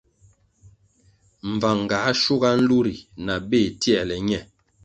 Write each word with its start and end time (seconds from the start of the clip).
Mbvang 1.51 1.81
ga 1.89 1.99
schuga 2.19 2.49
nlu 2.59 2.79
ri 2.85 2.95
na 3.25 3.35
béh 3.49 3.67
tierle 3.81 4.15
ñe. 4.29 4.39